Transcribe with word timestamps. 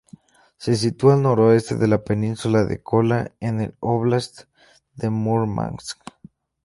Se 0.57 0.75
sitúa 0.77 1.13
al 1.13 1.21
noroeste 1.21 1.75
de 1.75 1.87
la 1.87 2.03
península 2.03 2.63
de 2.65 2.81
Kola 2.81 3.33
en 3.39 3.61
el 3.61 3.75
óblast 3.81 4.45
de 4.95 5.11
Múrmansk. 5.11 6.01